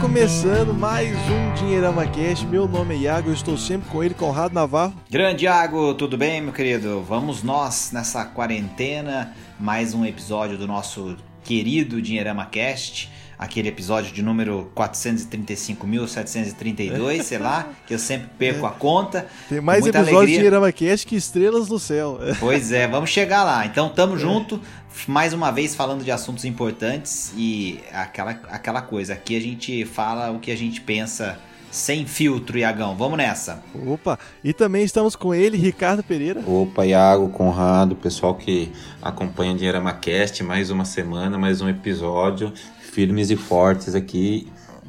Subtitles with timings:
[0.00, 2.46] começando mais um Dinheirama Cast.
[2.46, 4.94] Meu nome é Iago, eu estou sempre com ele, Conrado Navarro.
[5.10, 7.02] Grande Iago, tudo bem, meu querido?
[7.02, 14.20] Vamos nós nessa quarentena, mais um episódio do nosso querido Dinheirama Cast aquele episódio de
[14.20, 19.28] número 435.732, sei lá, que eu sempre perco a conta.
[19.48, 20.40] Tem mais episódios alegria.
[20.40, 22.18] de Irama Cast que estrelas no céu.
[22.40, 23.64] Pois é, vamos chegar lá.
[23.64, 24.18] Então tamo é.
[24.18, 24.60] junto,
[25.06, 30.30] mais uma vez falando de assuntos importantes e aquela, aquela coisa, aqui a gente fala
[30.30, 31.38] o que a gente pensa
[31.70, 32.96] sem filtro, Iagão.
[32.96, 33.62] Vamos nessa.
[33.86, 36.42] Opa, e também estamos com ele, Ricardo Pereira.
[36.46, 42.52] Opa, Iago, Conrado, pessoal que acompanha o Dinheirama Cast, mais uma semana, mais um episódio
[42.98, 44.48] firmes e fortes aqui.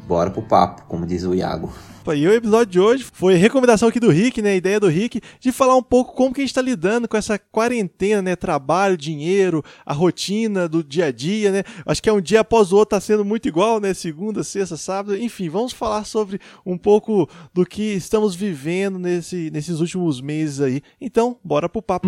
[0.10, 1.72] Bora pro papo, como diz o Iago.
[2.08, 4.56] E o episódio de hoje foi recomendação aqui do Rick, né?
[4.56, 7.38] Ideia do Rick de falar um pouco como que a gente está lidando com essa
[7.38, 8.36] quarentena, né?
[8.36, 11.64] Trabalho, dinheiro, a rotina do dia a dia, né?
[11.86, 13.94] Acho que é um dia após o outro tá sendo muito igual, né?
[13.94, 15.16] Segunda, sexta, sábado.
[15.16, 20.82] Enfim, vamos falar sobre um pouco do que estamos vivendo nesse, nesses últimos meses aí.
[21.00, 22.08] Então, bora pro papo.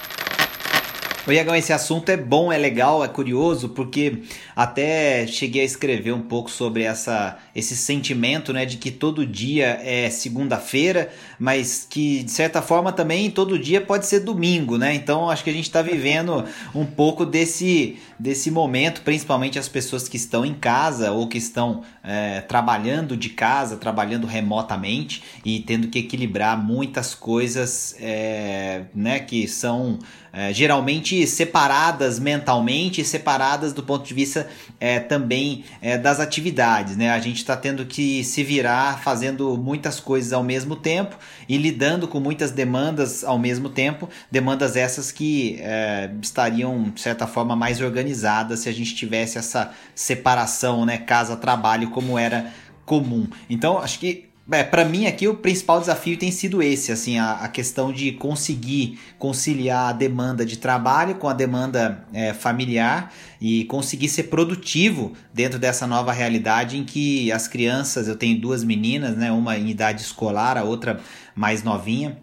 [1.27, 4.23] O Iagão, esse assunto é bom, é legal, é curioso, porque
[4.55, 9.79] até cheguei a escrever um pouco sobre essa, esse sentimento né, de que todo dia
[9.83, 14.93] é segunda-feira, mas que de certa forma também todo dia pode ser domingo, né?
[14.93, 20.07] Então acho que a gente está vivendo um pouco desse, desse momento, principalmente as pessoas
[20.07, 25.87] que estão em casa ou que estão é, trabalhando de casa, trabalhando remotamente e tendo
[25.87, 29.99] que equilibrar muitas coisas é, né, que são
[30.33, 34.47] é, geralmente separadas mentalmente, separadas do ponto de vista
[34.79, 36.95] é, também é, das atividades.
[36.95, 37.11] Né?
[37.11, 42.07] A gente está tendo que se virar fazendo muitas coisas ao mesmo tempo e lidando
[42.07, 47.81] com muitas demandas ao mesmo tempo, demandas essas que é, estariam, de certa forma, mais
[47.81, 52.51] organizadas se a gente tivesse essa separação, né, casa-trabalho, como era
[52.85, 53.27] comum.
[53.49, 57.33] Então, acho que é, para mim aqui o principal desafio tem sido esse, assim, a,
[57.33, 63.65] a questão de conseguir conciliar a demanda de trabalho com a demanda é, familiar e
[63.65, 69.15] conseguir ser produtivo dentro dessa nova realidade em que as crianças, eu tenho duas meninas,
[69.15, 70.99] né, uma em idade escolar, a outra
[71.35, 72.17] mais novinha,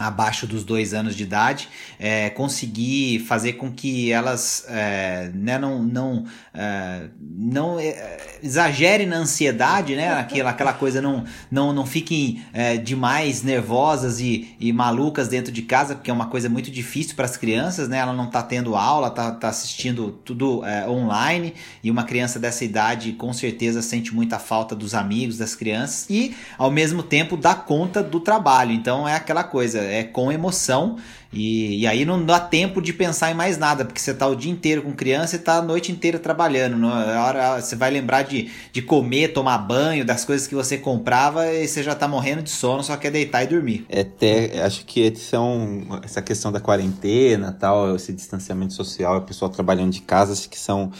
[0.00, 1.68] abaixo dos dois anos de idade,
[1.98, 6.24] é, conseguir fazer com que elas é, né, não, não,
[6.54, 12.78] é, não é, exagerem na ansiedade, né, aquela, aquela coisa não, não, não fiquem é,
[12.78, 17.26] demais nervosas e, e malucas dentro de casa, porque é uma coisa muito difícil para
[17.26, 21.52] as crianças, né, ela não está tendo aula, está tá assistindo tudo é, online,
[21.84, 26.34] e uma criança dessa idade com certeza sente muita falta dos amigos, das crianças, e
[26.56, 30.96] ao mesmo tempo dá conta do trabalho, então é aquela coisa, é com emoção.
[31.32, 34.34] E, e, aí não dá tempo de pensar em mais nada, porque você tá o
[34.34, 36.76] dia inteiro com criança e tá a noite inteira trabalhando.
[36.76, 41.46] Na hora você vai lembrar de, de comer, tomar banho, das coisas que você comprava
[41.52, 43.86] e você já tá morrendo de sono, só quer deitar e dormir.
[43.88, 49.48] É até, acho que são essa questão da quarentena, tal, esse distanciamento social, o pessoal
[49.48, 50.90] trabalhando de casa, acho que são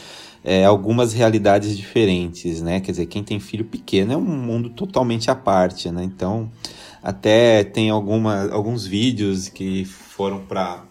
[0.45, 2.81] é, algumas realidades diferentes, né?
[2.81, 6.03] Quer dizer, quem tem filho pequeno é um mundo totalmente à parte, né?
[6.03, 6.51] Então,
[7.03, 10.83] até tem alguma, alguns vídeos que foram para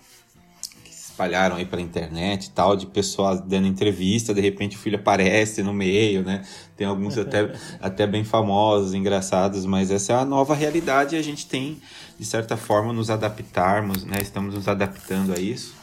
[0.83, 4.79] que se espalharam aí pela internet e tal, de pessoas dando entrevista, de repente o
[4.79, 6.43] filho aparece no meio, né?
[6.75, 11.21] Tem alguns até, até bem famosos, engraçados, mas essa é a nova realidade e a
[11.21, 11.79] gente tem,
[12.17, 14.17] de certa forma, nos adaptarmos, né?
[14.21, 15.78] Estamos nos adaptando a isso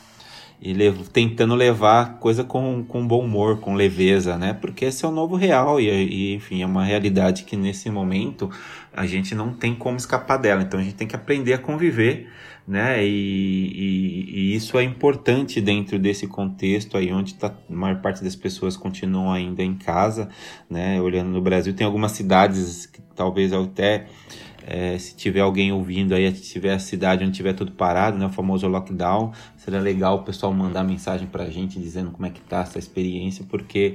[0.61, 0.75] e
[1.12, 4.55] tentando levar coisa com, com bom humor, com leveza, né?
[4.55, 8.50] Porque esse é o novo real e, e, enfim, é uma realidade que nesse momento
[8.93, 10.62] a gente não tem como escapar dela.
[10.62, 12.29] Então a gente tem que aprender a conviver,
[12.67, 13.06] né?
[13.06, 18.25] E, e, e isso é importante dentro desse contexto aí onde tá, a maior parte
[18.25, 20.29] das pessoas continuam ainda em casa,
[20.70, 21.00] né?
[21.00, 24.06] Olhando no Brasil, tem algumas cidades que talvez até
[24.68, 28.26] É, se tiver alguém ouvindo aí, se tiver a cidade onde tiver tudo parado, né,
[28.26, 32.40] o famoso lockdown, seria legal o pessoal mandar mensagem pra gente dizendo como é que
[32.40, 33.94] tá essa experiência, porque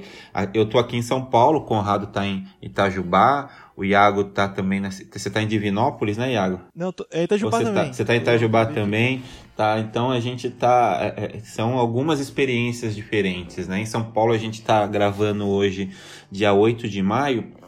[0.54, 4.80] eu tô aqui em São Paulo, o Conrado tá em Itajubá, o Iago tá também
[4.80, 6.60] na, você tá em Divinópolis, né, Iago?
[6.74, 7.86] Não, tô, é Itajubá você tá, também.
[7.86, 9.22] Tá, você tá em Itajubá também,
[9.54, 9.78] tá?
[9.78, 13.80] Então a gente tá é, é, são algumas experiências diferentes, né?
[13.80, 15.90] Em São Paulo a gente tá gravando hoje
[16.30, 17.61] dia 8 de maio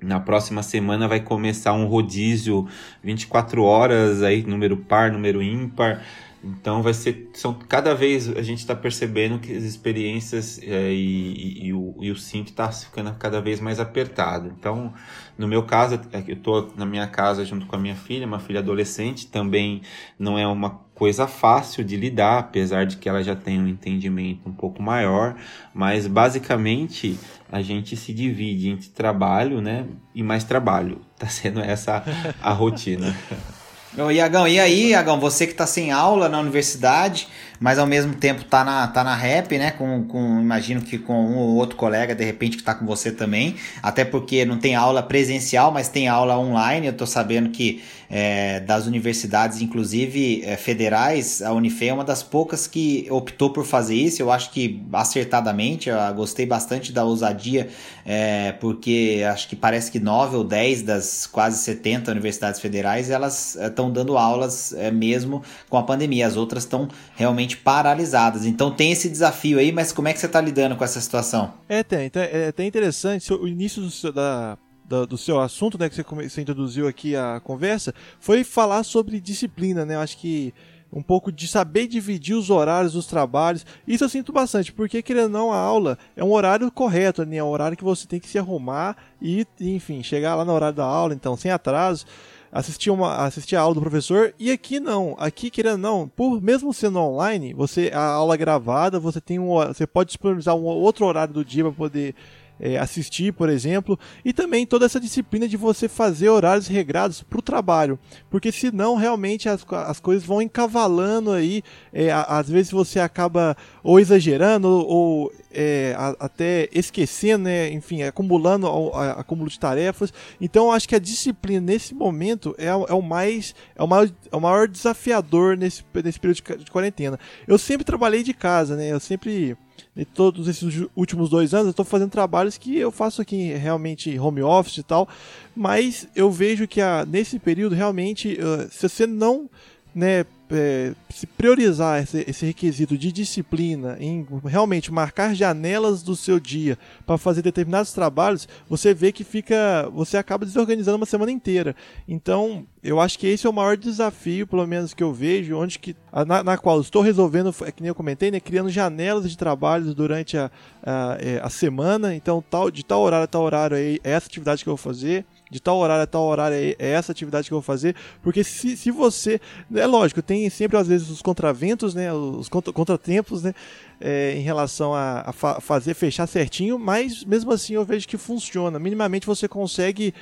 [0.00, 2.66] na próxima semana vai começar um rodízio
[3.02, 6.02] 24 horas aí, número par, número ímpar.
[6.42, 7.30] Então vai ser.
[7.34, 11.96] São, cada vez a gente está percebendo que as experiências é, e, e, e, o,
[12.00, 14.52] e o cinto está ficando cada vez mais apertado.
[14.56, 14.92] Então,
[15.36, 18.38] no meu caso, é eu estou na minha casa junto com a minha filha, uma
[18.38, 19.82] filha adolescente, também
[20.16, 24.48] não é uma coisa fácil de lidar, apesar de que ela já tem um entendimento
[24.48, 25.36] um pouco maior,
[25.72, 27.18] mas basicamente
[27.50, 31.00] a gente se divide entre trabalho, né, e mais trabalho.
[31.18, 32.02] Tá sendo essa
[32.42, 33.16] a rotina.
[33.96, 37.26] Ô, Iagão, e aí, Iagão, você que tá sem aula na universidade,
[37.60, 39.70] mas ao mesmo tempo tá na, tá na rap, né?
[39.72, 43.10] Com, com, imagino que com um ou outro colega, de repente, que tá com você
[43.10, 43.56] também.
[43.82, 46.86] Até porque não tem aula presencial, mas tem aula online.
[46.86, 52.22] Eu tô sabendo que é, das universidades, inclusive é, federais, a Unife é uma das
[52.22, 54.22] poucas que optou por fazer isso.
[54.22, 57.68] Eu acho que acertadamente, eu gostei bastante da ousadia,
[58.06, 63.56] é, porque acho que parece que 9 ou 10 das quase 70 universidades federais elas
[63.56, 66.26] estão é, dando aulas é, mesmo com a pandemia.
[66.26, 68.44] As outras estão realmente paralisadas.
[68.44, 71.54] Então tem esse desafio aí, mas como é que você está lidando com essa situação?
[71.68, 72.10] É, tem.
[72.14, 73.32] É até interessante.
[73.32, 74.58] O início do, da,
[75.06, 79.84] do, seu assunto, né, que você, você, introduziu aqui a conversa, foi falar sobre disciplina,
[79.84, 79.94] né?
[79.94, 80.54] Eu acho que
[80.90, 83.66] um pouco de saber dividir os horários dos trabalhos.
[83.86, 87.36] Isso eu sinto bastante, porque querendo ou não, a aula é um horário correto, né?
[87.36, 90.76] É um horário que você tem que se arrumar e, enfim, chegar lá no horário
[90.76, 92.06] da aula, então, sem atraso
[92.50, 96.72] assistir, uma, assistir a aula do professor, e aqui não, aqui querendo não, por mesmo
[96.72, 101.06] sendo online, você a aula é gravada, você tem um, você pode disponibilizar um outro
[101.06, 102.14] horário do dia para poder
[102.60, 107.38] é, assistir, por exemplo, e também toda essa disciplina de você fazer horários regrados para
[107.38, 107.98] o trabalho,
[108.30, 111.62] porque senão realmente as, as coisas vão encavalando aí,
[111.92, 118.66] é, às vezes você acaba ou exagerando ou é, a, até esquecendo, né, enfim, acumulando
[118.94, 120.12] a, acúmulo de tarefas.
[120.40, 124.36] Então acho que a disciplina nesse momento é, é o mais é o maior, é
[124.36, 127.18] o maior desafiador nesse, nesse período de, de quarentena.
[127.46, 128.92] Eu sempre trabalhei de casa, né?
[128.92, 129.56] Eu sempre
[129.96, 134.18] e todos esses últimos dois anos eu estou fazendo trabalhos que eu faço aqui realmente
[134.18, 135.08] home office e tal,
[135.54, 139.48] mas eu vejo que a, nesse período realmente, uh, se você não
[139.94, 146.40] né, é, se priorizar esse, esse, requisito de disciplina, em realmente marcar janelas do seu
[146.40, 151.74] dia para fazer determinados trabalhos, você vê que fica, você acaba desorganizando uma semana inteira.
[152.06, 155.78] Então, eu acho que esse é o maior desafio, pelo menos que eu vejo, onde
[155.78, 155.96] que
[156.26, 159.94] na, na qual estou resolvendo, é que nem eu comentei, né, criando janelas de trabalhos
[159.94, 160.50] durante a,
[160.82, 162.14] a, é, a semana.
[162.14, 165.24] Então, tal, de tal horário a tal horário é essa atividade que eu vou fazer
[165.50, 168.44] de tal horário a tal horário é, é essa atividade que eu vou fazer, porque
[168.44, 169.40] se, se você,
[169.74, 173.54] é lógico, tem sempre às vezes os contraventos, né, os contra, contratempos, né,
[174.00, 178.16] é, em relação a, a fa fazer, fechar certinho, mas mesmo assim eu vejo que
[178.16, 180.14] funciona, minimamente você consegue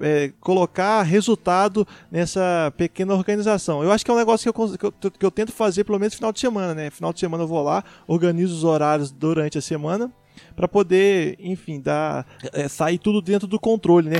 [0.00, 3.84] é, colocar resultado nessa pequena organização.
[3.84, 5.98] Eu acho que é um negócio que eu, que eu, que eu tento fazer pelo
[5.98, 9.58] menos final de semana, né, final de semana eu vou lá, organizo os horários durante
[9.58, 10.10] a semana,
[10.56, 14.16] para poder, enfim, dar, é, sair tudo dentro do controle, né?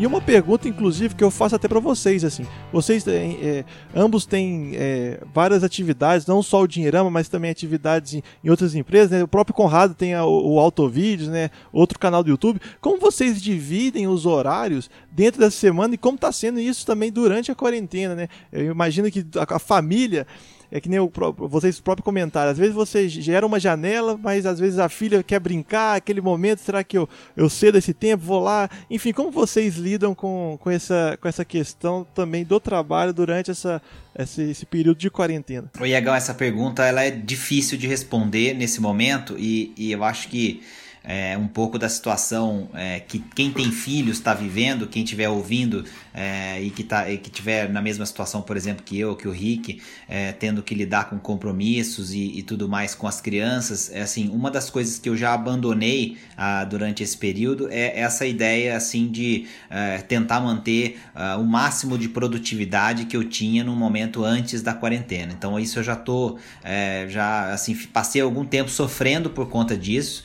[0.00, 4.24] E uma pergunta, inclusive, que eu faço até para vocês, assim, vocês têm, é, ambos
[4.24, 9.10] têm é, várias atividades, não só o Dinheirama, mas também atividades em, em outras empresas,
[9.10, 9.22] né?
[9.22, 11.50] O próprio Conrado tem a, o, o Autovídeos, né?
[11.70, 12.58] Outro canal do YouTube.
[12.80, 17.52] Como vocês dividem os horários dentro dessa semana e como está sendo isso também durante
[17.52, 18.28] a quarentena, né?
[18.50, 20.26] Eu imagino que a, a família
[20.70, 24.58] é que nem o, vocês próprios comentaram, às vezes você gera uma janela, mas às
[24.58, 28.40] vezes a filha quer brincar, aquele momento, será que eu, eu cedo esse tempo, vou
[28.40, 28.68] lá?
[28.90, 33.82] Enfim, como vocês lidam com, com, essa, com essa questão também do trabalho durante essa,
[34.18, 35.70] esse, esse período de quarentena?
[35.80, 40.28] O Iagão, essa pergunta ela é difícil de responder nesse momento e, e eu acho
[40.28, 40.62] que
[41.02, 45.84] é, um pouco da situação é, que quem tem filhos está vivendo, quem estiver ouvindo
[46.12, 49.26] é, e que tá, e que tiver na mesma situação, por exemplo, que eu, que
[49.26, 53.90] o Rick, é, tendo que lidar com compromissos e, e, tudo mais com as crianças,
[53.92, 58.26] é assim, uma das coisas que eu já abandonei ah, durante esse período é essa
[58.26, 63.74] ideia assim de é, tentar manter ah, o máximo de produtividade que eu tinha no
[63.74, 65.32] momento antes da quarentena.
[65.32, 70.24] Então isso eu já tô é, já assim passei algum tempo sofrendo por conta disso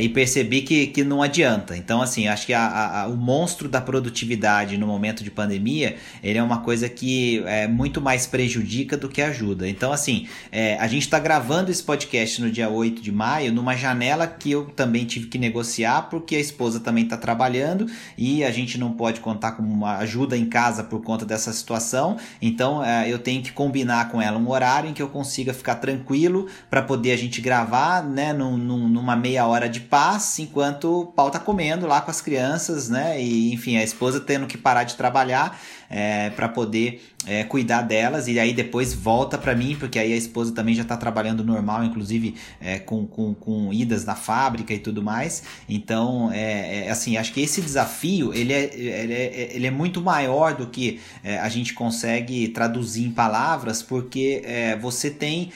[0.00, 1.76] e percebi que, que não adianta.
[1.76, 6.38] Então, assim, acho que a, a, o monstro da produtividade no momento de pandemia, ele
[6.38, 9.68] é uma coisa que é muito mais prejudica do que ajuda.
[9.68, 13.76] Então, assim, é, a gente está gravando esse podcast no dia 8 de maio, numa
[13.76, 18.50] janela que eu também tive que negociar, porque a esposa também está trabalhando e a
[18.50, 22.16] gente não pode contar com uma ajuda em casa por conta dessa situação.
[22.40, 25.76] Então, é, eu tenho que combinar com ela um horário em que eu consiga ficar
[25.76, 31.02] tranquilo para poder a gente gravar, né, num, num, numa meia hora de paz, enquanto
[31.02, 34.58] o pau tá comendo lá com as crianças, né, e enfim, a esposa tendo que
[34.58, 35.58] parar de trabalhar
[35.90, 40.16] é, para poder é, cuidar delas e aí depois volta para mim, porque aí a
[40.16, 44.78] esposa também já está trabalhando normal, inclusive é, com, com, com, idas na fábrica e
[44.78, 45.42] tudo mais.
[45.68, 50.00] Então, é, é assim, acho que esse desafio ele é, ele é, ele é muito
[50.00, 55.52] maior do que é, a gente consegue traduzir em palavras, porque é, você tem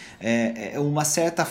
[0.77, 1.47] uma certa.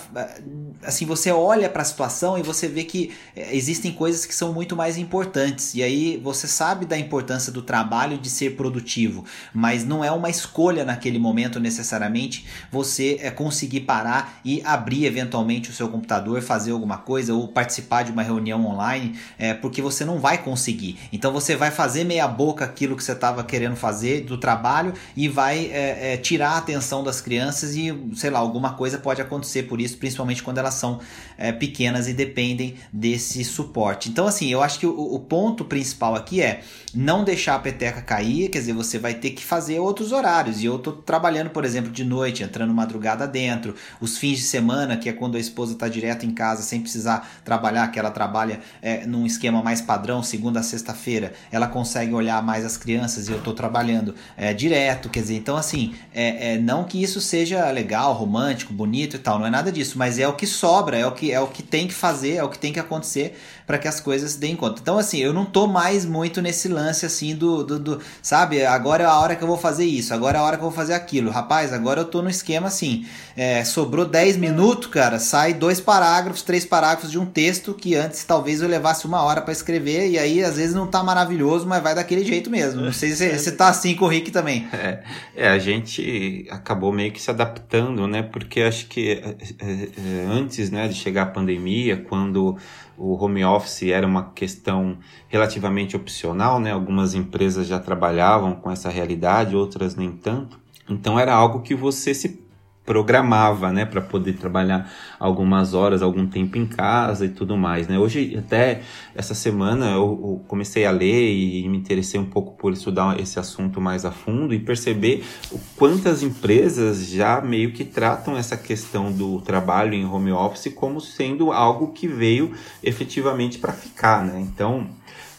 [0.83, 4.75] Assim, você olha para a situação e você vê que existem coisas que são muito
[4.75, 10.03] mais importantes, e aí você sabe da importância do trabalho de ser produtivo, mas não
[10.03, 15.89] é uma escolha naquele momento necessariamente você é, conseguir parar e abrir eventualmente o seu
[15.89, 20.37] computador, fazer alguma coisa ou participar de uma reunião online, é, porque você não vai
[20.37, 20.97] conseguir.
[21.11, 25.27] Então você vai fazer meia boca aquilo que você estava querendo fazer do trabalho e
[25.27, 29.63] vai é, é, tirar a atenção das crianças e, sei lá, alguma coisa pode acontecer
[29.63, 30.99] por isso, principalmente quando elas são
[31.37, 34.09] é, pequenas e dependem desse suporte.
[34.09, 36.61] Então, assim, eu acho que o, o ponto principal aqui é
[36.93, 40.61] não deixar a peteca cair, quer dizer, você vai ter que fazer outros horários.
[40.61, 44.97] E eu tô trabalhando, por exemplo, de noite, entrando madrugada dentro, os fins de semana,
[44.97, 48.61] que é quando a esposa tá direto em casa sem precisar trabalhar, que ela trabalha
[48.81, 53.31] é, num esquema mais padrão, segunda a sexta-feira, ela consegue olhar mais as crianças e
[53.31, 57.69] eu tô trabalhando é, direto, quer dizer, então assim, é, é, não que isso seja
[57.71, 61.05] legal, romântico, bonito e tal, não é nada disso, mas é o que sobra, é
[61.05, 63.77] o que, é o que tem que fazer, é o que tem que acontecer para
[63.77, 64.79] que as coisas deem conta.
[64.81, 69.03] Então, assim, eu não tô mais muito nesse lance assim do, do, do, sabe, agora
[69.03, 70.75] é a hora que eu vou fazer isso, agora é a hora que eu vou
[70.75, 71.31] fazer aquilo.
[71.31, 73.05] Rapaz, agora eu tô no esquema assim,
[73.35, 78.23] é, sobrou 10 minutos, cara, sai dois parágrafos, três parágrafos de um texto que antes
[78.23, 81.81] talvez eu levasse uma hora para escrever, e aí às vezes não tá maravilhoso, mas
[81.81, 82.81] vai daquele jeito mesmo.
[82.81, 84.67] Não sei se você tá assim com o Rick também.
[84.85, 84.99] É,
[85.35, 88.21] é, a gente acabou meio que se adaptando, né?
[88.21, 92.57] Porque acho que é, é, é antes né, de chegar a pandemia, quando
[92.97, 94.97] o home office era uma questão
[95.27, 96.71] relativamente opcional, né?
[96.71, 100.59] Algumas empresas já trabalhavam com essa realidade, outras nem tanto.
[100.89, 102.44] Então era algo que você se
[102.85, 107.97] programava, né, para poder trabalhar algumas horas, algum tempo em casa e tudo mais, né?
[107.97, 108.81] Hoje até
[109.15, 113.39] essa semana eu, eu, comecei a ler e me interessei um pouco por estudar esse
[113.39, 119.11] assunto mais a fundo e perceber o quantas empresas já meio que tratam essa questão
[119.11, 124.39] do trabalho em home office como sendo algo que veio efetivamente para ficar, né?
[124.39, 124.87] Então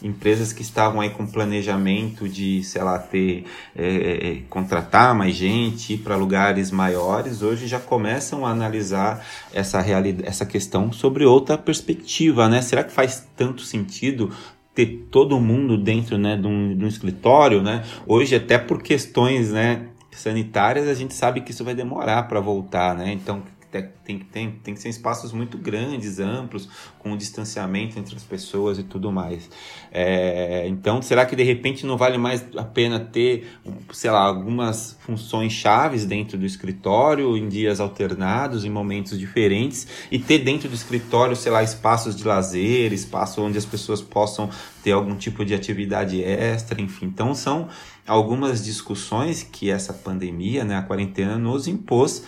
[0.01, 5.35] empresas que estavam aí com planejamento de, sei lá, ter, é, é, é contratar mais
[5.35, 11.25] gente, ir para lugares maiores, hoje já começam a analisar essa, realidade, essa questão sobre
[11.25, 12.61] outra perspectiva, né?
[12.61, 14.31] Será que faz tanto sentido
[14.73, 17.83] ter todo mundo dentro né, de, um, de um escritório, né?
[18.05, 22.95] Hoje, até por questões né, sanitárias, a gente sabe que isso vai demorar para voltar,
[22.95, 23.11] né?
[23.11, 26.69] Então, tem, tem, tem que ser espaços muito grandes, amplos,
[26.99, 29.49] com um distanciamento entre as pessoas e tudo mais.
[29.91, 33.47] É, então, será que de repente não vale mais a pena ter,
[33.91, 40.17] sei lá, algumas funções chaves dentro do escritório, em dias alternados, em momentos diferentes, e
[40.17, 44.49] ter dentro do escritório, sei lá, espaços de lazer, espaço onde as pessoas possam
[44.83, 47.07] ter algum tipo de atividade extra, enfim.
[47.07, 47.67] Então, são
[48.07, 52.23] algumas discussões que essa pandemia, né, a quarentena, nos impôs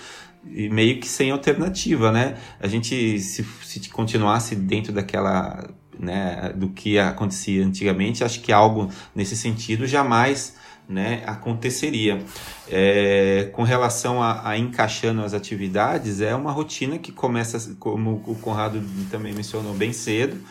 [0.45, 2.37] e meio que sem alternativa, né?
[2.59, 8.89] A gente, se, se continuasse dentro daquela, né, do que acontecia antigamente, acho que algo
[9.13, 10.55] nesse sentido jamais
[10.87, 12.23] né, aconteceria.
[12.67, 18.35] É, com relação a, a, encaixando as atividades, é uma rotina que começa, como o
[18.35, 18.81] Conrado
[19.11, 20.41] também mencionou, bem cedo,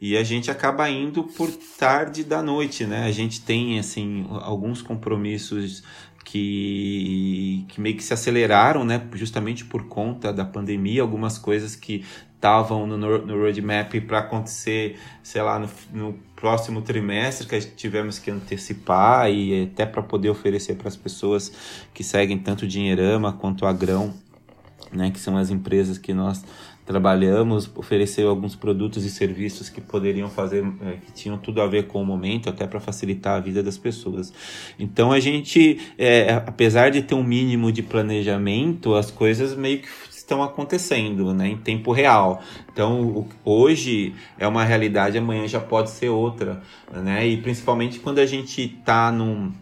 [0.00, 3.04] e a gente acaba indo por tarde da noite, né?
[3.04, 5.82] A gente tem, assim, alguns compromissos
[6.30, 9.02] que, que meio que se aceleraram, né?
[9.14, 12.04] Justamente por conta da pandemia, algumas coisas que
[12.36, 18.30] estavam no, no roadmap para acontecer, sei lá, no, no, próximo trimestre, que tivemos que
[18.30, 21.52] antecipar e até para poder oferecer para as pessoas
[21.92, 24.14] que seguem tanto o Dinheirama quanto a Grão,
[24.92, 25.10] né?
[25.10, 26.44] Que são as empresas que nós
[26.90, 31.86] trabalhamos, ofereceu alguns produtos e serviços que poderiam fazer, é, que tinham tudo a ver
[31.86, 34.32] com o momento, até para facilitar a vida das pessoas.
[34.76, 39.88] Então a gente, é, apesar de ter um mínimo de planejamento, as coisas meio que
[40.10, 42.42] estão acontecendo, né, em tempo real.
[42.72, 46.60] Então, hoje é uma realidade, amanhã já pode ser outra,
[46.92, 47.26] né?
[47.26, 49.52] E principalmente quando a gente está num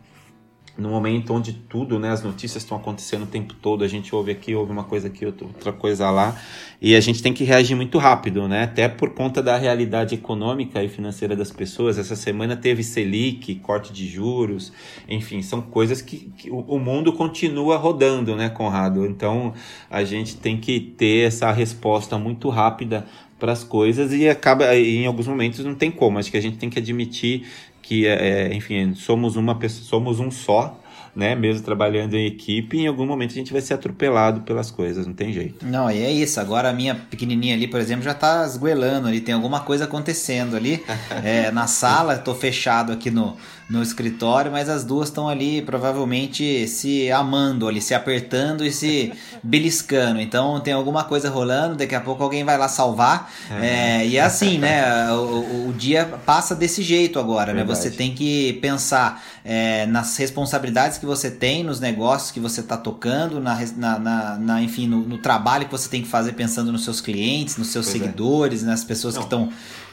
[0.78, 4.30] no momento onde tudo, né, as notícias estão acontecendo o tempo todo, a gente ouve
[4.30, 6.40] aqui, ouve uma coisa aqui, outra coisa lá,
[6.80, 10.82] e a gente tem que reagir muito rápido, né, até por conta da realidade econômica
[10.82, 11.98] e financeira das pessoas.
[11.98, 14.72] Essa semana teve Selic, corte de juros,
[15.08, 19.04] enfim, são coisas que, que o mundo continua rodando, né, Conrado?
[19.04, 19.52] Então
[19.90, 23.04] a gente tem que ter essa resposta muito rápida
[23.38, 26.58] para as coisas e acaba em alguns momentos não tem como acho que a gente
[26.58, 27.46] tem que admitir
[27.88, 30.78] que, é, é, enfim, somos uma somos um só,
[31.14, 31.34] né?
[31.34, 35.14] Mesmo trabalhando em equipe, em algum momento a gente vai ser atropelado pelas coisas, não
[35.14, 35.64] tem jeito.
[35.66, 36.40] Não, e é isso.
[36.40, 40.56] Agora a minha pequenininha ali, por exemplo, já tá esguelando ali, tem alguma coisa acontecendo
[40.56, 40.82] ali.
[41.24, 43.36] é, na sala, tô fechado aqui no,
[43.68, 49.12] no escritório, mas as duas estão ali provavelmente se amando ali, se apertando e se
[49.42, 50.20] beliscando.
[50.20, 53.30] Então tem alguma coisa rolando, daqui a pouco alguém vai lá salvar.
[53.60, 53.66] É.
[53.66, 55.12] É, e é assim, né?
[55.12, 57.62] O, o, dia passa desse jeito agora, né?
[57.64, 62.76] Você tem que pensar é, nas responsabilidades que você tem, nos negócios que você está
[62.76, 66.70] tocando, na, na, na, na enfim, no, no, trabalho que você tem que fazer pensando
[66.70, 67.98] nos seus clientes, nos seus pois é.
[67.98, 69.22] seguidores, nas pessoas Não.
[69.22, 69.48] que estão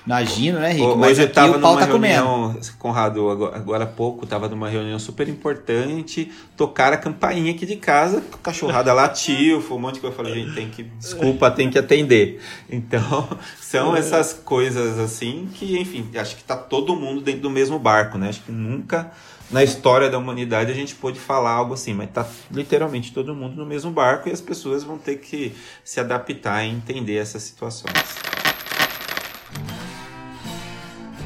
[0.06, 0.96] Imagino, né, Rick?
[0.98, 2.72] Mas Hoje eu tava numa tá reunião, comendo.
[2.78, 7.76] Conrado, agora, agora há pouco, tava numa reunião super importante, tocar a campainha aqui de
[7.78, 10.14] casa, cachorrada latiu, foi um monte de coisa.
[10.14, 12.40] Eu falei, gente, tem que, desculpa, tem que atender.
[12.70, 13.28] Então,
[13.60, 18.20] são essas coisas assim que, enfim, acho que tá todo mundo dentro do mesmo barco,
[18.20, 18.30] né?
[18.30, 19.12] Acho que nunca
[19.52, 23.56] na história da humanidade a gente pôde falar algo assim, mas tá literalmente todo mundo
[23.56, 28.25] no mesmo barco e as pessoas vão ter que se adaptar e entender essas situações.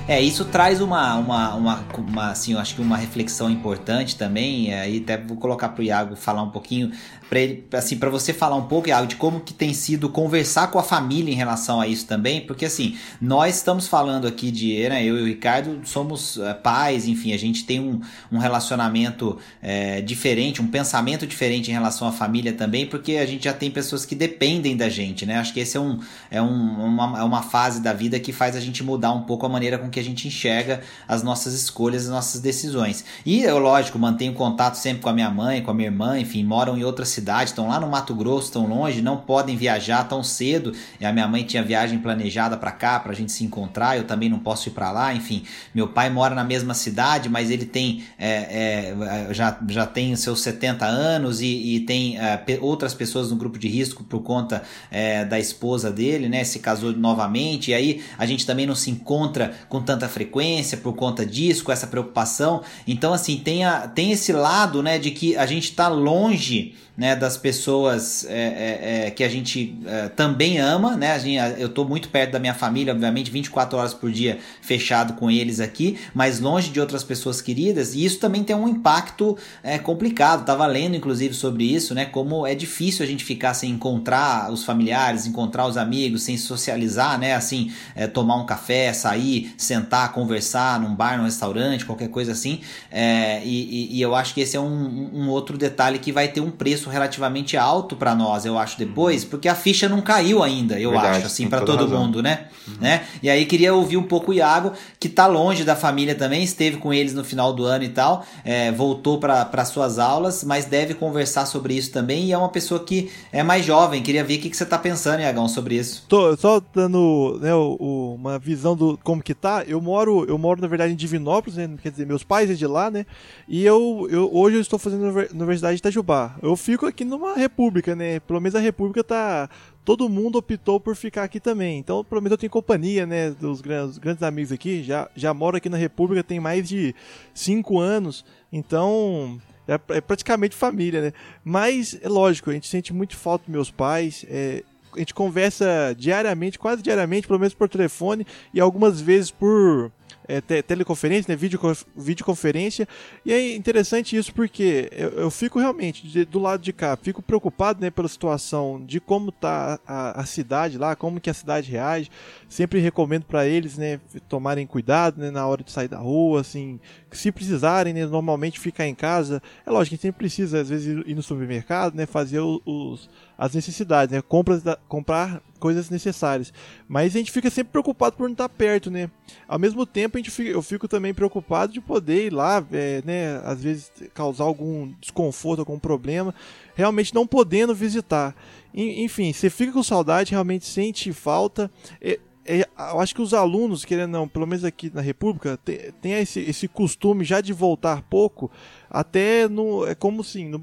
[0.10, 4.74] É, isso traz uma, uma, uma, uma assim, eu acho que uma reflexão importante também,
[4.74, 6.92] aí até vou colocar para o Iago falar um pouquinho
[7.30, 10.72] para ele, assim, para você falar um pouco Iago, de como que tem sido conversar
[10.72, 14.90] com a família em relação a isso também, porque assim, nós estamos falando aqui de,
[14.90, 18.02] né, eu e o Ricardo somos é, pais, enfim, a gente tem um,
[18.32, 23.44] um relacionamento é, diferente, um pensamento diferente em relação à família também, porque a gente
[23.44, 25.38] já tem pessoas que dependem da gente, né?
[25.38, 26.00] Acho que esse é, um,
[26.32, 29.46] é, um, uma, é uma fase da vida que faz a gente mudar um pouco
[29.46, 33.04] a maneira com que a gente enxerga as nossas escolhas, as nossas decisões.
[33.26, 36.44] E eu, lógico, mantenho contato sempre com a minha mãe, com a minha irmã, enfim,
[36.44, 40.24] moram em outras cidade, estão lá no Mato Grosso, estão longe, não podem viajar tão
[40.24, 40.74] cedo.
[41.00, 44.06] E a minha mãe tinha viagem planejada para cá, para a gente se encontrar, eu
[44.06, 45.14] também não posso ir para lá.
[45.14, 48.96] Enfim, meu pai mora na mesma cidade, mas ele tem é,
[49.30, 53.58] é, já, já tem seus 70 anos e, e tem é, outras pessoas no grupo
[53.60, 56.44] de risco por conta é, da esposa dele, né?
[56.44, 60.94] Se casou novamente, e aí a gente também não se encontra com tanta frequência por
[60.94, 62.62] conta disso, com essa preocupação.
[62.88, 67.16] Então, assim, tem, a, tem esse lado, né, de que a gente está longe né,
[67.16, 71.18] das pessoas é, é, é, que a gente é, também ama, né?
[71.18, 75.32] Gente, eu estou muito perto da minha família, obviamente, 24 horas por dia fechado com
[75.32, 79.80] eles aqui, mas longe de outras pessoas queridas, e isso também tem um impacto é,
[79.80, 80.42] complicado.
[80.42, 82.04] Estava lendo, inclusive, sobre isso, né?
[82.04, 87.18] Como é difícil a gente ficar sem encontrar os familiares, encontrar os amigos, sem socializar,
[87.18, 87.34] né?
[87.34, 92.62] Assim, é, tomar um café, sair, sentar, conversar num bar, num restaurante, qualquer coisa assim.
[92.92, 96.42] E, e, e, eu acho que esse é um, um outro detalhe que vai ter
[96.42, 100.80] um preço relativamente alto para nós, eu acho, depois, porque a ficha não caiu ainda,
[100.80, 102.00] eu Verdade, acho, assim, para todo razão.
[102.00, 102.48] mundo, né?
[102.68, 102.74] Uhum.
[102.82, 103.04] né?
[103.22, 106.78] E aí queria ouvir um pouco o Iago, que tá longe da família também, esteve
[106.78, 110.94] com eles no final do ano e tal, é, voltou para suas aulas, mas deve
[110.94, 114.42] conversar sobre isso também, e é uma pessoa que é mais jovem, queria ver o
[114.42, 116.06] que, que você tá pensando, Iagão, sobre isso.
[116.08, 120.38] Tô só dando né, o, o, uma visão do como que tá, eu moro, eu
[120.38, 121.70] moro na verdade em Divinópolis, né?
[121.82, 123.06] quer dizer, meus pais é de lá, né?
[123.48, 126.36] E eu, eu hoje eu estou fazendo na Universidade de Itajubá.
[126.42, 128.20] Eu fico aqui numa república, né?
[128.20, 129.50] Pelo menos a república tá.
[129.86, 131.80] Todo mundo optou por ficar aqui também.
[131.80, 133.32] Então, pelo menos eu tenho companhia, né?
[133.32, 134.84] Dos grandes, grandes amigos aqui.
[134.84, 136.94] Já, já moro aqui na república tem mais de
[137.34, 138.24] cinco anos.
[138.52, 141.14] Então, é, é, praticamente família, né?
[141.44, 144.26] Mas, é lógico, a gente sente muito falta dos meus pais.
[144.28, 144.64] É,
[144.96, 149.92] a gente conversa diariamente, quase diariamente, pelo menos por telefone, e algumas vezes por
[150.28, 151.60] é, te, teleconferência, né, vídeo,
[151.96, 152.88] videoconferência.
[153.26, 157.22] E é interessante isso porque eu, eu fico realmente de, do lado de cá, fico
[157.22, 161.72] preocupado né, pela situação de como tá a, a cidade lá, como que a cidade
[161.72, 162.10] reage.
[162.48, 166.80] Sempre recomendo para eles né, tomarem cuidado né, na hora de sair da rua, assim,
[167.12, 169.42] se precisarem, né, normalmente ficar em casa.
[169.66, 174.14] É lógico que sempre precisa, às vezes, ir no supermercado, né, fazer os, as necessidades,
[174.14, 176.52] né, compras da, comprar coisas necessárias.
[176.88, 179.10] Mas a gente fica sempre preocupado por não estar perto, né?
[179.48, 183.04] Ao mesmo tempo, a gente fica, eu fico também preocupado de poder ir lá, é,
[183.06, 183.42] né?
[183.44, 186.34] Às vezes causar algum desconforto, algum problema,
[186.74, 188.36] realmente não podendo visitar.
[188.74, 191.70] Enfim, você fica com saudade, realmente sente falta.
[192.02, 192.20] É,
[192.52, 196.14] é, eu acho que os alunos, querendo não, pelo menos aqui na República, tem, tem
[196.14, 198.50] esse, esse costume já de voltar pouco,
[198.90, 199.86] até no.
[199.86, 200.60] É como assim, não,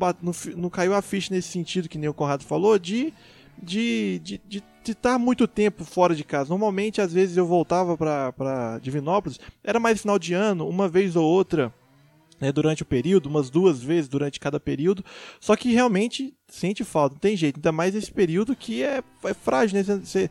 [0.56, 3.14] no caiu a ficha nesse sentido, que nem o Conrado falou, de
[3.62, 6.51] de estar de, de, de tá muito tempo fora de casa.
[6.51, 11.25] Normalmente, às vezes, eu voltava para Divinópolis, era mais final de ano, uma vez ou
[11.25, 11.73] outra
[12.40, 15.05] né, durante o período, umas duas vezes durante cada período,
[15.40, 19.35] só que realmente sente falta, não tem jeito, ainda mais esse período que é, é
[19.35, 19.83] frágil, né?
[19.83, 20.31] Você,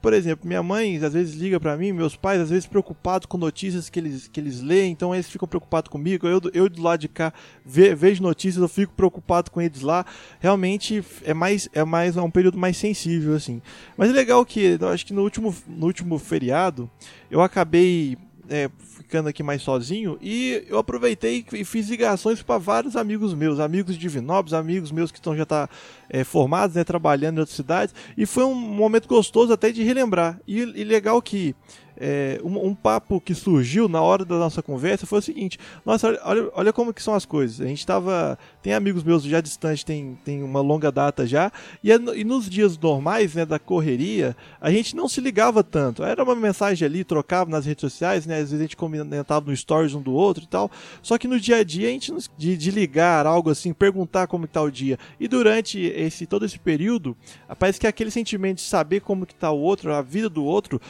[0.00, 3.36] por exemplo, minha mãe às vezes liga para mim, meus pais às vezes preocupados com
[3.36, 7.00] notícias que eles, que eles leem, então eles ficam preocupados comigo, eu, eu do lado
[7.00, 7.32] de cá
[7.64, 10.06] ve, vejo notícias, eu fico preocupado com eles lá,
[10.38, 13.60] realmente é mais, é mais é um período mais sensível, assim.
[13.96, 16.88] Mas é legal que, eu acho que no último, no último feriado,
[17.28, 18.16] eu acabei
[18.50, 23.60] é, ficando aqui mais sozinho e eu aproveitei e fiz ligações para vários amigos meus,
[23.60, 25.70] amigos de Vinópolis, amigos meus que estão já tá
[26.08, 30.40] é, formados, né, trabalhando em outras cidades e foi um momento gostoso até de relembrar.
[30.48, 31.54] E, e legal que
[32.00, 36.18] é, um, um, papo que surgiu na hora da nossa conversa foi o seguinte: nossa,
[36.24, 37.60] olha, olha como que são as coisas.
[37.60, 38.38] A gente estava.
[38.62, 41.52] Tem amigos meus já distantes, tem, tem uma longa data já,
[41.84, 46.02] e, e nos dias normais, né, da correria, a gente não se ligava tanto.
[46.02, 48.36] Era uma mensagem ali, trocava nas redes sociais, né?
[48.36, 50.70] Às vezes a gente comentava no stories um do outro e tal.
[51.02, 54.46] Só que no dia a dia a gente de, de ligar algo assim, perguntar como
[54.46, 54.98] está o dia.
[55.18, 57.16] E durante esse todo esse período,
[57.58, 60.80] parece que aquele sentimento de saber como que tá o outro, a vida do outro,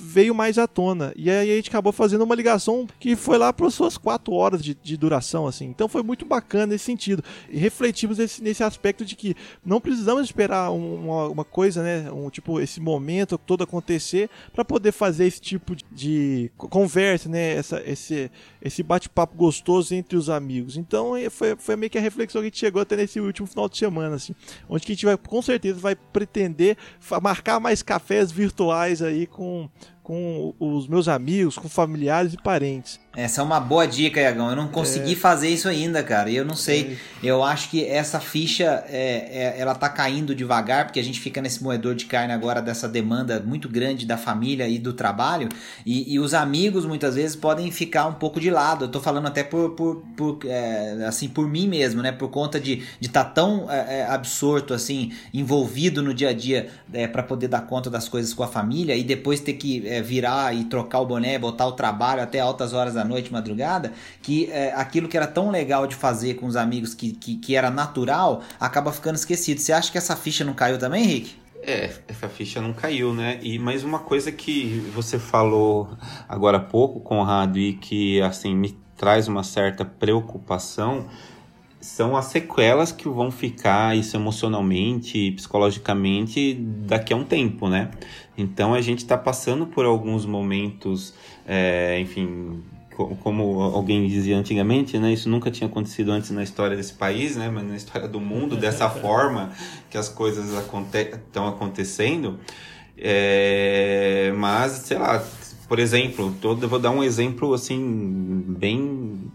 [0.00, 1.12] veio mais mais à tona.
[1.16, 4.62] E aí a gente acabou fazendo uma ligação que foi lá para suas quatro horas
[4.62, 5.66] de, de, duração, assim.
[5.66, 7.22] Então foi muito bacana nesse sentido.
[7.50, 12.10] E refletimos nesse, nesse aspecto de que não precisamos esperar uma, uma coisa, né?
[12.12, 17.54] Um tipo, esse momento todo acontecer para poder fazer esse tipo de, de conversa, né?
[17.56, 18.30] Essa, esse,
[18.66, 20.76] esse bate-papo gostoso entre os amigos.
[20.76, 23.46] Então é, foi, foi meio que a reflexão que a gente chegou até nesse último
[23.46, 24.34] final de semana, assim.
[24.68, 26.76] Onde que a gente vai, com certeza, vai pretender
[27.22, 29.68] marcar mais cafés virtuais aí com
[30.06, 33.00] com os meus amigos, com familiares e parentes.
[33.16, 34.50] Essa é uma boa dica, Iagão.
[34.50, 35.16] Eu não consegui é.
[35.16, 36.30] fazer isso ainda, cara.
[36.30, 36.96] Eu não sei.
[37.24, 37.26] É.
[37.26, 41.42] Eu acho que essa ficha é, é, ela tá caindo devagar, porque a gente fica
[41.42, 45.48] nesse moedor de carne agora dessa demanda muito grande da família e do trabalho.
[45.84, 48.86] E, e os amigos muitas vezes podem ficar um pouco de lado.
[48.86, 52.10] Eu tô falando até por, por, por é, assim, por mim mesmo, né?
[52.10, 56.68] Por conta de estar tá tão é, é, absorto, assim, envolvido no dia a dia
[57.12, 60.64] para poder dar conta das coisas com a família e depois ter que virar e
[60.64, 63.92] trocar o boné, botar o trabalho até altas horas da noite, madrugada,
[64.22, 67.54] que é, aquilo que era tão legal de fazer com os amigos, que, que, que
[67.54, 69.60] era natural, acaba ficando esquecido.
[69.60, 71.45] Você acha que essa ficha não caiu também, Henrique?
[71.68, 73.40] É, essa ficha não caiu, né?
[73.42, 75.88] E mais uma coisa que você falou
[76.28, 81.06] agora há pouco, Conrado, e que assim me traz uma certa preocupação
[81.80, 87.90] são as sequelas que vão ficar isso emocionalmente, psicologicamente daqui a um tempo, né?
[88.38, 92.62] Então a gente está passando por alguns momentos, é, enfim,
[93.22, 97.50] como alguém dizia antigamente, né, isso nunca tinha acontecido antes na história desse país, né,
[97.50, 99.52] mas na história do mundo, dessa forma
[99.90, 102.38] que as coisas estão aconte acontecendo.
[102.98, 105.22] É, mas, sei lá,
[105.68, 109.30] por exemplo, todo, vou dar um exemplo assim, bem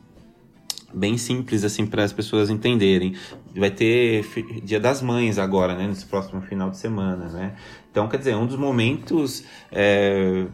[0.93, 3.15] bem simples assim para as pessoas entenderem.
[3.55, 4.25] Vai ter
[4.63, 7.55] Dia das Mães agora, né, nesse próximo final de semana, né?
[7.89, 10.47] Então, quer dizer, um dos momentos é,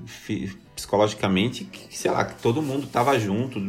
[0.77, 3.59] psicologicamente sei lá, que todo mundo estava junto,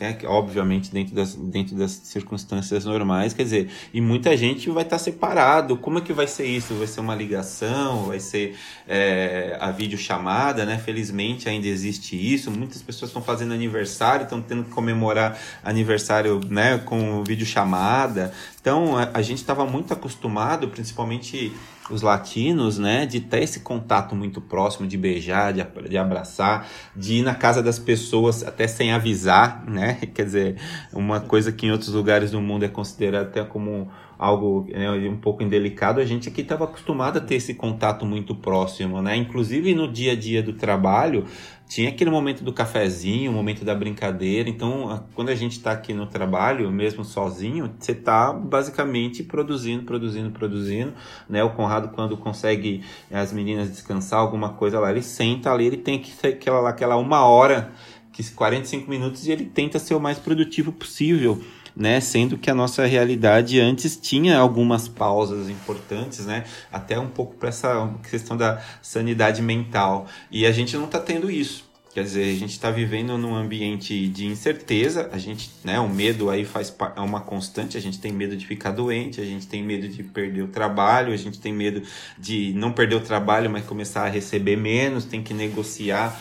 [0.00, 4.96] é, obviamente dentro das, dentro das circunstâncias normais, quer dizer, e muita gente vai estar
[4.96, 5.76] tá separado.
[5.76, 6.74] Como é que vai ser isso?
[6.74, 8.06] Vai ser uma ligação?
[8.06, 8.56] Vai ser
[8.88, 10.76] é, a videochamada, né?
[10.76, 12.50] Felizmente ainda existe isso.
[12.50, 18.32] Muitas pessoas estão fazendo aniversário, estão tendo que comemorar aniversário, né, com videochamada.
[18.68, 21.50] Então, a, a gente estava muito acostumado, principalmente
[21.90, 27.14] os latinos, né, de ter esse contato muito próximo, de beijar, de, de abraçar, de
[27.14, 29.94] ir na casa das pessoas até sem avisar, né?
[30.14, 30.56] Quer dizer,
[30.92, 35.16] uma coisa que em outros lugares do mundo é considerada até como algo né, um
[35.16, 39.16] pouco indelicado, a gente aqui estava acostumado a ter esse contato muito próximo, né?
[39.16, 41.24] Inclusive no dia a dia do trabalho,
[41.68, 44.48] tinha aquele momento do cafezinho, o momento da brincadeira.
[44.48, 50.30] Então, quando a gente está aqui no trabalho, mesmo sozinho, você está basicamente produzindo, produzindo,
[50.30, 50.94] produzindo.
[51.28, 51.44] Né?
[51.44, 55.98] O Conrado, quando consegue as meninas descansar, alguma coisa lá, ele senta ali, ele tem
[55.98, 57.70] que ter aquela, aquela uma hora,
[58.12, 61.40] que 45 minutos, e ele tenta ser o mais produtivo possível
[61.78, 62.00] né?
[62.00, 66.44] Sendo que a nossa realidade antes tinha algumas pausas importantes, né?
[66.72, 70.06] Até um pouco para essa questão da sanidade mental.
[70.30, 71.68] E a gente não está tendo isso.
[71.94, 76.28] Quer dizer, a gente está vivendo num ambiente de incerteza, a gente, né, o medo
[76.28, 79.64] aí faz é uma constante, a gente tem medo de ficar doente, a gente tem
[79.64, 81.82] medo de perder o trabalho, a gente tem medo
[82.16, 86.16] de não perder o trabalho, mas começar a receber menos, tem que negociar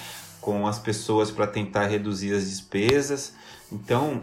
[0.48, 3.34] com as pessoas para tentar reduzir as despesas.
[3.70, 4.22] Então,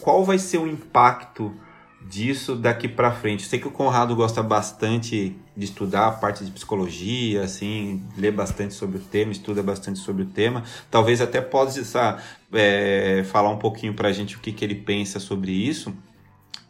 [0.00, 1.52] qual vai ser o impacto
[2.00, 3.42] disso daqui para frente?
[3.42, 8.72] Sei que o Conrado gosta bastante de estudar a parte de psicologia, assim, lê bastante
[8.72, 10.62] sobre o tema, estuda bastante sobre o tema.
[10.88, 15.18] Talvez até possa é, falar um pouquinho para a gente o que, que ele pensa
[15.18, 15.92] sobre isso.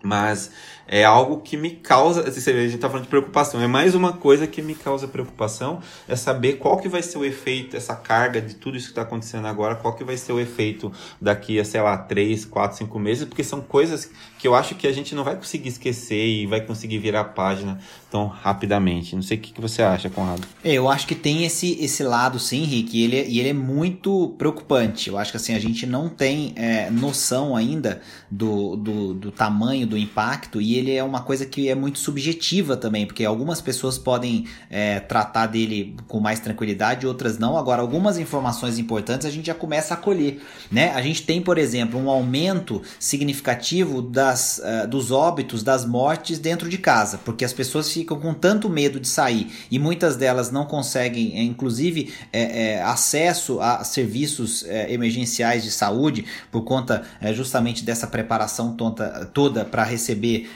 [0.02, 0.52] Mas
[0.86, 4.12] é algo que me causa, assim, a gente está falando de preocupação, é mais uma
[4.12, 8.40] coisa que me causa preocupação, é saber qual que vai ser o efeito, essa carga
[8.40, 11.64] de tudo isso que está acontecendo agora, qual que vai ser o efeito daqui a,
[11.64, 15.14] sei lá, 3, 4, 5 meses, porque são coisas que eu acho que a gente
[15.14, 17.78] não vai conseguir esquecer e vai conseguir virar a página
[18.10, 19.14] tão rapidamente.
[19.14, 20.46] Não sei o que, que você acha, Conrado.
[20.64, 23.48] É, eu acho que tem esse, esse lado, sim, Rick, e ele, é, e ele
[23.48, 25.08] é muito preocupante.
[25.08, 29.86] Eu acho que assim, a gente não tem é, noção ainda do, do, do tamanho
[29.86, 33.98] do impacto e ele é uma coisa que é muito subjetiva também, porque algumas pessoas
[33.98, 37.56] podem é, tratar dele com mais tranquilidade, outras não.
[37.56, 40.92] Agora, algumas informações importantes a gente já começa a colher, né?
[40.94, 46.68] A gente tem, por exemplo, um aumento significativo das, uh, dos óbitos, das mortes dentro
[46.68, 50.66] de casa, porque as pessoas ficam com tanto medo de sair e muitas delas não
[50.66, 57.84] conseguem, é, inclusive, é, é, acesso a serviços é, emergenciais de saúde por conta justamente
[57.84, 60.48] dessa preparação tonta, toda para receber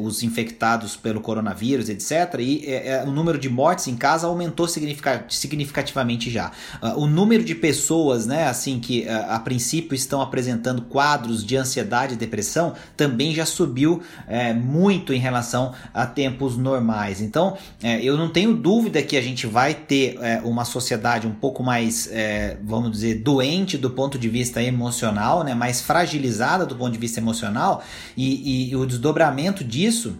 [0.00, 2.40] os infectados pelo coronavírus, etc.
[2.40, 2.66] E
[3.06, 6.50] o número de mortes em casa aumentou significativamente já.
[6.82, 12.14] Uh, o número de pessoas, né, assim que a princípio estão apresentando quadros de ansiedade
[12.14, 14.02] e depressão também já subiu
[14.54, 17.20] muito em relação a tempos normais.
[17.20, 21.32] Então, é, eu não tenho dúvida que a gente vai ter é, uma sociedade um
[21.32, 26.74] pouco mais, é, vamos dizer, doente do ponto de vista emocional, né, mais fragilizada do
[26.74, 27.82] ponto de vista emocional,
[28.16, 30.16] e, e o desdobramento disso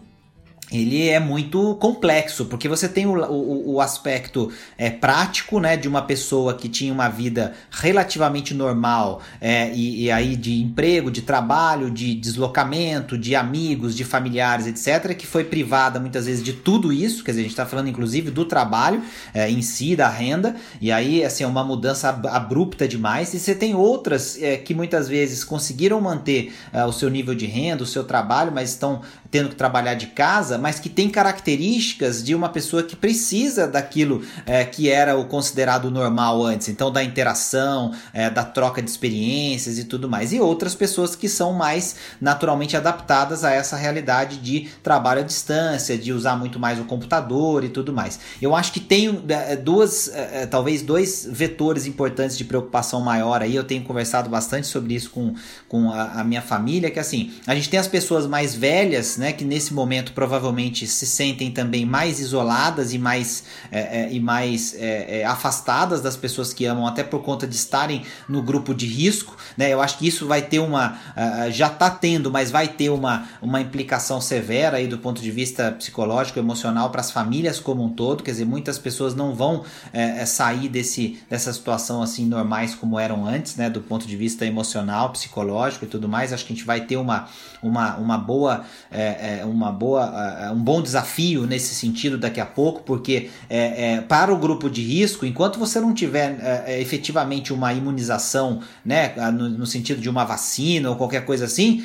[0.70, 5.86] ele é muito complexo, porque você tem o, o, o, aspecto é, prático, né, de
[5.86, 11.22] uma pessoa que tinha uma vida relativamente normal, é, e, e, aí de emprego, de
[11.22, 16.92] trabalho, de deslocamento, de amigos, de familiares, etc., que foi privada muitas vezes de tudo
[16.92, 19.00] isso, quer dizer, a gente está falando inclusive do trabalho
[19.32, 23.54] é, em si, da renda, e aí, assim, é uma mudança abrupta demais, e você
[23.54, 27.86] tem outras é, que muitas vezes conseguiram manter é, o seu nível de renda, o
[27.86, 32.48] seu trabalho, mas estão tendo que trabalhar de casa, mas que tem características de uma
[32.48, 38.30] pessoa que precisa daquilo é, que era o considerado normal antes, então da interação, é,
[38.30, 43.44] da troca de experiências e tudo mais, e outras pessoas que são mais naturalmente adaptadas
[43.44, 47.92] a essa realidade de trabalho à distância, de usar muito mais o computador e tudo
[47.92, 48.18] mais.
[48.40, 53.42] Eu acho que tem é, duas, é, é, talvez dois vetores importantes de preocupação maior
[53.42, 53.54] aí.
[53.54, 55.34] Eu tenho conversado bastante sobre isso com,
[55.68, 59.25] com a, a minha família, que assim, a gente tem as pessoas mais velhas, né,
[59.32, 64.74] que nesse momento provavelmente se sentem também mais isoladas e mais, é, é, e mais
[64.74, 68.86] é, é afastadas das pessoas que amam, até por conta de estarem no grupo de
[68.86, 69.36] risco.
[69.56, 69.72] Né?
[69.72, 70.98] Eu acho que isso vai ter uma.
[71.16, 75.30] Uh, já está tendo, mas vai ter uma, uma implicação severa aí do ponto de
[75.30, 78.22] vista psicológico, emocional para as famílias como um todo.
[78.22, 83.26] Quer dizer, muitas pessoas não vão é, sair desse, dessa situação assim normais como eram
[83.26, 83.70] antes, né?
[83.70, 86.32] Do ponto de vista emocional, psicológico e tudo mais.
[86.32, 87.28] Acho que a gente vai ter uma,
[87.62, 88.64] uma, uma boa.
[88.90, 90.04] É, é, uma boa,
[90.40, 94.68] é, um bom desafio nesse sentido daqui a pouco, porque é, é, para o grupo
[94.68, 100.00] de risco, enquanto você não tiver é, é, efetivamente uma imunização, né, no, no, sentido
[100.00, 101.84] de uma vacina ou qualquer coisa assim,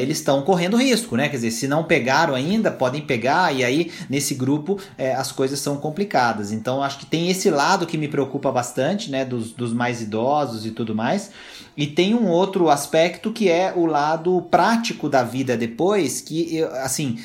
[0.00, 1.28] eles estão correndo risco, né?
[1.28, 4.78] Quer dizer, se não pegaram ainda, podem pegar, e aí nesse grupo
[5.16, 6.52] as coisas são complicadas.
[6.52, 10.64] Então acho que tem esse lado que me preocupa bastante, né, dos, dos mais idosos
[10.64, 11.30] e tudo mais.
[11.78, 17.20] E tem um outro aspecto que é o lado prático da vida depois, que, assim,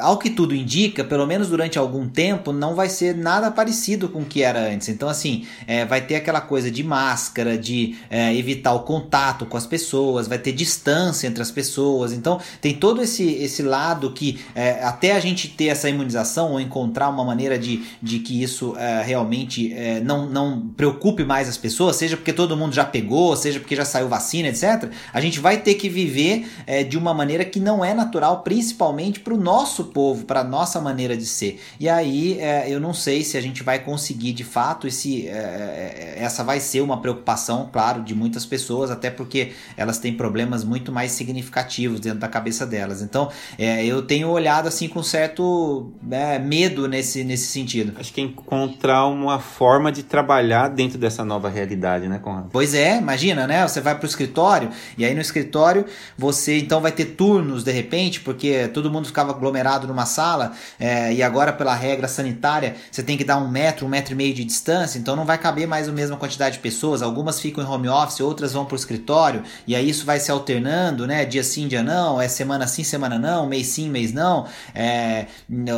[0.00, 4.20] ao que tudo indica, pelo menos durante algum tempo, não vai ser nada parecido com
[4.20, 4.88] o que era antes.
[4.88, 9.56] Então, assim, é, vai ter aquela coisa de máscara, de é, evitar o contato com
[9.56, 12.12] as pessoas, vai ter distância entre as pessoas.
[12.12, 16.60] Então, tem todo esse, esse lado que é, até a gente ter essa imunização ou
[16.60, 22.16] encontrar uma maneira de, de que isso realmente não, não preocupe mais as pessoas, seja
[22.16, 25.74] porque todo mundo já pegou, seja porque já saiu vacina, etc., a gente vai ter
[25.74, 26.46] que viver
[26.88, 30.78] de uma maneira que não é natural, principalmente para o nosso nosso povo, para nossa
[30.78, 31.58] maneira de ser.
[31.80, 35.26] E aí é, eu não sei se a gente vai conseguir de fato, e se
[35.26, 40.14] é, é essa vai ser uma preocupação, claro, de muitas pessoas, até porque elas têm
[40.14, 43.00] problemas muito mais significativos dentro da cabeça delas.
[43.00, 47.94] Então é, eu tenho olhado assim com certo né, medo nesse, nesse sentido.
[47.98, 52.50] Acho que é encontrar uma forma de trabalhar dentro dessa nova realidade, né, Conrado?
[52.52, 53.66] Pois é, imagina, né?
[53.66, 55.86] Você vai para o escritório e aí no escritório
[56.18, 59.53] você então vai ter turnos de repente, porque todo mundo ficava aglomerado
[59.86, 63.88] numa sala é, e agora pela regra sanitária você tem que dar um metro, um
[63.88, 67.02] metro e meio de distância, então não vai caber mais a mesma quantidade de pessoas.
[67.02, 70.30] Algumas ficam em home office, outras vão para o escritório e aí isso vai se
[70.30, 71.24] alternando, né?
[71.24, 74.46] Dia sim, dia não, é semana sim, semana não, mês sim, mês não.
[74.74, 75.26] É,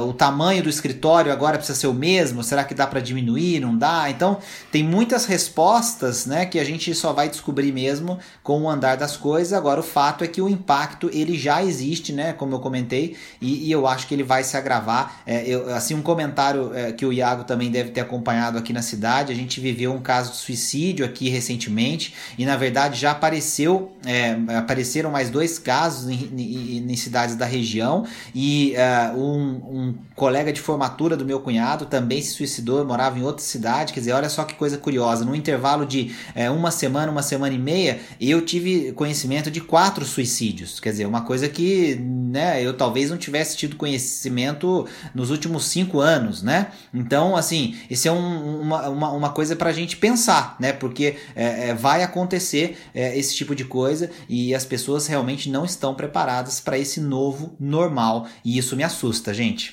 [0.06, 2.42] o tamanho do escritório agora precisa ser o mesmo.
[2.42, 3.60] Será que dá para diminuir?
[3.60, 4.08] Não dá?
[4.10, 4.38] Então
[4.70, 6.46] tem muitas respostas, né?
[6.46, 9.52] Que a gente só vai descobrir mesmo com o andar das coisas.
[9.52, 12.32] Agora o fato é que o impacto ele já existe, né?
[12.32, 15.20] Como eu comentei e, e eu acho que ele vai se agravar.
[15.26, 18.82] É, eu, assim um comentário é, que o Iago também deve ter acompanhado aqui na
[18.82, 19.32] cidade.
[19.32, 24.36] A gente viveu um caso de suicídio aqui recentemente e na verdade já apareceu é,
[24.56, 30.52] apareceram mais dois casos em, em, em cidades da região e uh, um, um, colega
[30.52, 33.92] de formatura do meu cunhado também se suicidou, morava em outra cidade.
[33.92, 35.24] Quer dizer, olha só que coisa curiosa.
[35.24, 40.04] No intervalo de é, uma semana, uma semana e meia, eu tive conhecimento de quatro
[40.04, 40.80] suicídios.
[40.80, 46.00] Quer dizer, uma coisa que né, eu talvez não tivesse tido conhecimento nos últimos cinco
[46.00, 46.72] anos, né?
[46.92, 50.72] Então, assim, isso é um, uma, uma, uma coisa para a gente pensar, né?
[50.72, 55.64] Porque é, é, vai acontecer é, esse tipo de coisa e as pessoas realmente não
[55.64, 59.72] estão preparadas para esse novo normal e isso me assusta, gente.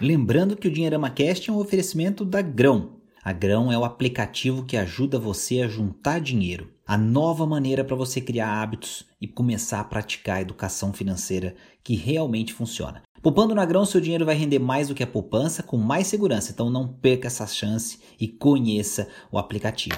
[0.00, 3.03] Lembrando que o Dinheirama Cast é um oferecimento da Grão.
[3.24, 7.96] A Grão é o aplicativo que ajuda você a juntar dinheiro, a nova maneira para
[7.96, 13.00] você criar hábitos e começar a praticar a educação financeira que realmente funciona.
[13.22, 16.52] Poupando na Grão, seu dinheiro vai render mais do que a poupança com mais segurança,
[16.52, 19.96] então não perca essa chance e conheça o aplicativo.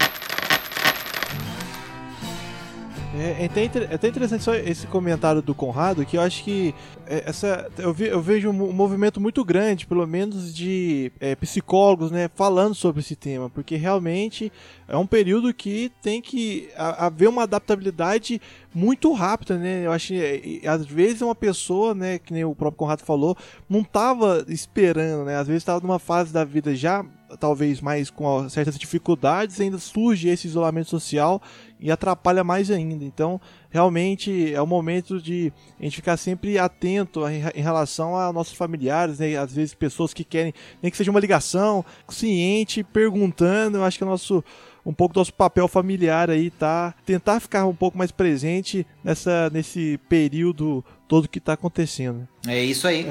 [3.19, 6.75] É, é, até, é até interessante só esse comentário do Conrado, que eu acho que
[7.07, 12.11] é, essa, eu, ve, eu vejo um, movimento muito grande, pelo menos de é, psicólogos,
[12.11, 14.53] né, falando sobre esse tema, porque realmente
[14.87, 18.41] é um período que tem que haver uma adaptabilidade
[18.75, 19.87] muito rápida, né?
[19.87, 23.35] Eu acho que às vezes uma pessoa, né, que nem o próprio Conrado falou,
[23.69, 25.37] não estava esperando, né?
[25.37, 27.05] Às vezes estava numa fase da vida já
[27.41, 31.43] talvez mais com certas dificuldades, ainda surge esse isolamento social
[31.79, 33.05] e atrapalha mais ainda.
[33.05, 38.55] Então, realmente é o momento de a gente ficar sempre atento em relação a nossos
[38.55, 39.37] familiares, né?
[39.37, 43.79] às vezes pessoas que querem, nem que seja uma ligação, ciente, perguntando.
[43.79, 44.43] Eu acho que é nosso
[44.85, 49.51] um pouco do nosso papel familiar aí tá tentar ficar um pouco mais presente nessa
[49.51, 52.27] nesse período todo que está acontecendo.
[52.47, 53.05] É isso aí.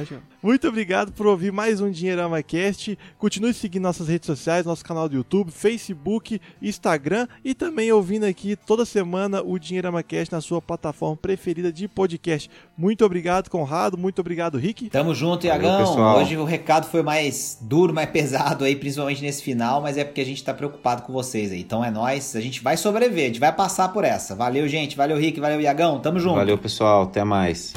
[0.46, 2.96] Muito obrigado por ouvir mais um Dinheirama Cast.
[3.18, 8.56] Continue seguindo nossas redes sociais, nosso canal do YouTube, Facebook, Instagram e também ouvindo aqui
[8.56, 12.48] toda semana o Dinheirama Cast na sua plataforma preferida de podcast.
[12.78, 13.98] Muito obrigado, Conrado.
[13.98, 14.92] Muito obrigado, Rick.
[14.92, 16.16] Tamo junto, Iagão.
[16.16, 20.22] Hoje o recado foi mais duro, mais pesado aí, principalmente nesse final, mas é porque
[20.22, 21.62] a gente tá preocupado com vocês aí.
[21.62, 24.36] Então é nós, a gente vai sobreviver, a gente vai passar por essa.
[24.36, 24.96] Valeu, gente.
[24.96, 25.40] Valeu, Rick.
[25.40, 26.00] Valeu, Iagão.
[26.00, 26.36] Tamo junto.
[26.36, 27.02] Valeu, pessoal.
[27.02, 27.74] Até mais.